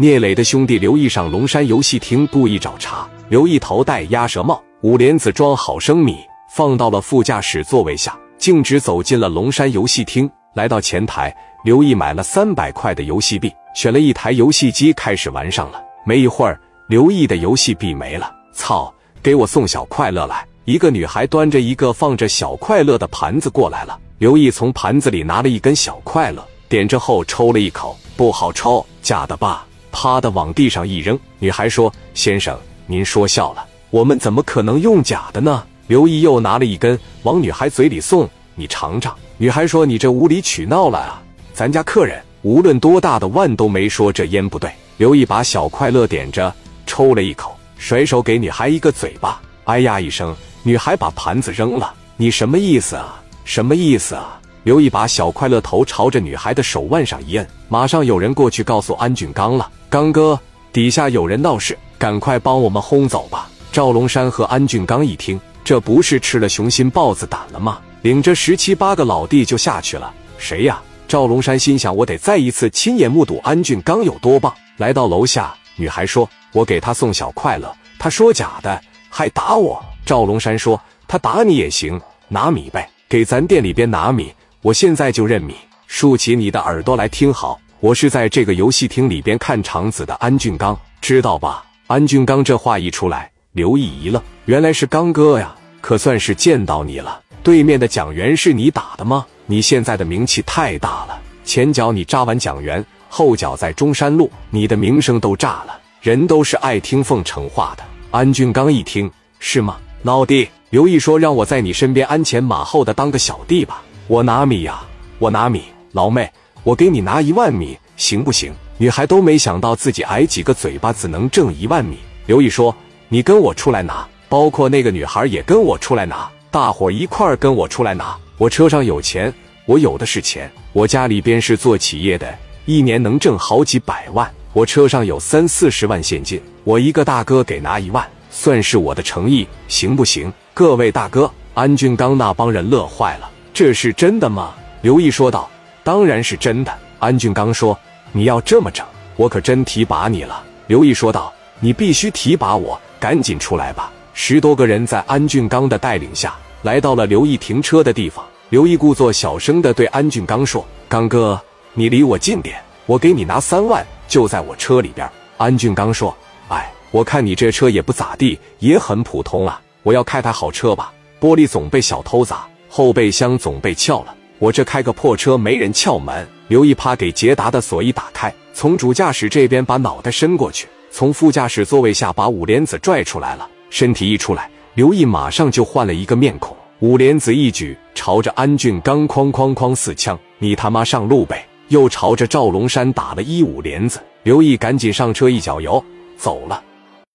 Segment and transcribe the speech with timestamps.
[0.00, 6.18] 聂磊的兄弟刘毅上龙山游戏厅故意找茬，刘毅头戴鸭舌帽，五莲子装好生米
[6.54, 10.30] 放到了副驾驶座位下，径直走进了龙山游戏厅。
[10.54, 15.82] 来到前台，刘毅买了三百块的游戏币，选了一台游戏机，开始玩上了。
[16.06, 18.32] 没一会儿，刘毅的游戏币没了。
[18.52, 18.94] 操！
[19.20, 20.46] 给我送小快乐来！
[20.64, 23.98] 一个女孩端着一个放着小快乐的盘子过来了。
[24.18, 29.66] 刘毅从盘子里拿了一根小快乐，点着后抽了一口，不好抽，假的吧？
[30.00, 31.18] 啪的往地上一扔。
[31.40, 39.12] 女孩说：“先生，您说笑了，我们怎么可能用假的呢？”刘毅又拿了一根往女孩嘴里送，你尝尝。
[39.38, 41.20] 女孩说：“你这无理取闹了啊！
[41.52, 46.54] 咱家客人无论多大的腕都没说这烟不对。”刘毅把小快乐点着，
[46.86, 51.92] 抽了一口，甩手给女孩一个嘴巴，哎呀一声，女孩把盘子扔了。
[52.16, 53.20] 你什么意思啊？
[53.44, 54.38] 什么意思啊？
[54.62, 59.68] 刘毅把小快乐头朝着女孩的手腕上一摁，马上有人过去告诉安俊刚了。
[59.90, 60.38] 刚哥，
[60.70, 63.48] 底下有人闹事，赶快帮我们轰走吧！
[63.72, 67.78] 赵龙山和安俊刚一听，这不是吃了雄心豹子胆了吗？
[68.02, 70.12] 领着十七八个老弟就下去了。
[70.36, 70.78] 谁呀？
[71.08, 74.52] 赵龙山心想，我得再一次亲眼目睹安俊刚有多棒。
[74.76, 81.98] 来到楼下，女孩说：“我给他送小快乐。”他说：“假的，还打我。”赵龙山说：“他打你也行，
[82.28, 84.34] 拿米呗，给咱店里边拿米。
[84.60, 85.54] 我现在就认米。
[85.86, 91.64] 竖起你的耳朵来听好。”我是在这个游戏厅里边看场子的安俊刚，知道吧？
[91.86, 97.20] 安俊刚这话一出来，刘毅一愣，原来是刚哥呀，可算是见到你了。
[97.44, 99.24] 对面的蒋元是你打的吗？
[99.46, 107.84] 你现在的名气太大了，前脚你扎完蒋元，后脚在中山路，你的名声都炸了，人都是爱听奉承话的。
[108.10, 109.76] 安俊刚一听，是吗？
[110.02, 114.82] 老弟，刘毅说让我在你身边鞍前马后的当个小弟吧，我拿米呀，
[115.20, 116.28] 我拿米，老妹。
[116.64, 118.52] 我给你拿一万米，行不行？
[118.76, 121.98] 女孩都没想到自己挨几个嘴巴子能挣一万米。
[122.26, 122.74] 刘毅说
[123.08, 128.16] ：“你跟我出来拿，包括那个女孩也跟我出来拿，大伙一块儿跟我出来拿。
[128.36, 129.32] 我车上有钱，
[129.66, 130.50] 我有的是钱。
[130.72, 132.32] 我家里边是做企业的，
[132.66, 134.30] 一年能挣好几百万。
[134.52, 140.32] 我车上有三四十万现金，我一个大哥给拿一万，算是我的诚意，行不行？
[140.54, 145.50] 各位大哥，安俊刚那帮人乐坏了，这是真的吗？”刘毅说道。
[145.88, 147.74] 当然是真的，安俊刚说
[148.12, 148.84] ：“你要这么整，
[149.16, 158.22] 我可真提拔你了。”刘毅说道：“你必须提拔我，赶紧出来吧！”十多个人在安俊刚的带领下来到了刘毅停车的地方。
[158.50, 161.40] 刘毅故作小声的对安俊刚说：“刚哥，
[161.72, 166.14] 你离我近点，我给你拿三万，就在我车里边。”安俊刚说
[166.52, 169.58] ：“哎，我看你这车也不咋地，也很普通啊。
[169.82, 176.26] 我要开台好车吧，玻璃总被小偷砸，后备箱总被撬了。”我这开个破车，没人撬门。
[176.48, 183.48] 刘毅怕给捷达的锁一打开，从主驾驶这边把脑袋伸过去，从副驾驶座位下把五莲子拽出来了。
[183.70, 186.56] 身体一出来，刘毅马上就换了一个面孔。
[186.80, 191.44] 五莲子一举朝着安俊刚哐哐哐四枪，你他妈上路呗！
[191.68, 194.00] 又朝着赵龙山打了一五莲子。
[194.22, 195.84] 刘毅赶紧上车，一脚油
[196.16, 196.62] 走了。